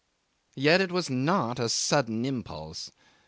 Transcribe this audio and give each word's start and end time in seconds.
'Yet 0.55 0.81
it 0.81 0.91
was 0.91 1.11
not 1.11 1.59
a 1.59 1.69
sudden 1.69 2.25
impulse. 2.25 2.89